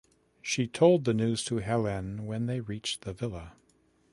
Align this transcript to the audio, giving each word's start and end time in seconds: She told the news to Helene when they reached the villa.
She 0.41 0.65
told 0.67 1.03
the 1.05 1.13
news 1.13 1.43
to 1.43 1.57
Helene 1.59 2.25
when 2.25 2.47
they 2.47 2.59
reached 2.59 3.01
the 3.03 3.13
villa. 3.13 3.53